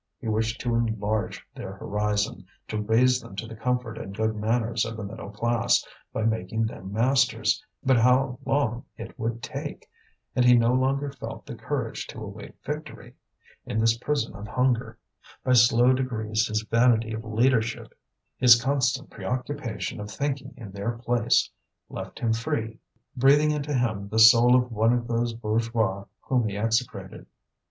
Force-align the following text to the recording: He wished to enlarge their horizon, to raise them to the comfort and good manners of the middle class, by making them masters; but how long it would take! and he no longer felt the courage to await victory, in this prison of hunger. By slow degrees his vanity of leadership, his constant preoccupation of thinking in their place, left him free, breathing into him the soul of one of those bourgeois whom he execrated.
He 0.17 0.27
wished 0.27 0.59
to 0.61 0.73
enlarge 0.73 1.45
their 1.53 1.73
horizon, 1.73 2.47
to 2.69 2.81
raise 2.81 3.21
them 3.21 3.35
to 3.35 3.45
the 3.45 3.55
comfort 3.55 3.99
and 3.99 4.17
good 4.17 4.35
manners 4.35 4.83
of 4.83 4.97
the 4.97 5.03
middle 5.03 5.29
class, 5.29 5.85
by 6.11 6.23
making 6.23 6.65
them 6.65 6.91
masters; 6.91 7.63
but 7.83 7.97
how 7.97 8.39
long 8.43 8.85
it 8.97 9.19
would 9.19 9.43
take! 9.43 9.87
and 10.35 10.43
he 10.43 10.55
no 10.55 10.73
longer 10.73 11.11
felt 11.11 11.45
the 11.45 11.53
courage 11.53 12.07
to 12.07 12.19
await 12.19 12.55
victory, 12.65 13.13
in 13.67 13.77
this 13.77 13.95
prison 13.95 14.33
of 14.33 14.47
hunger. 14.47 14.97
By 15.43 15.53
slow 15.53 15.93
degrees 15.93 16.47
his 16.47 16.63
vanity 16.63 17.13
of 17.13 17.23
leadership, 17.23 17.93
his 18.37 18.59
constant 18.59 19.11
preoccupation 19.11 19.99
of 19.99 20.09
thinking 20.09 20.55
in 20.57 20.71
their 20.71 20.93
place, 20.97 21.47
left 21.89 22.17
him 22.17 22.33
free, 22.33 22.79
breathing 23.15 23.51
into 23.51 23.75
him 23.75 24.09
the 24.09 24.17
soul 24.17 24.55
of 24.55 24.71
one 24.71 24.93
of 24.93 25.07
those 25.07 25.33
bourgeois 25.33 26.05
whom 26.21 26.47
he 26.47 26.57
execrated. 26.57 27.27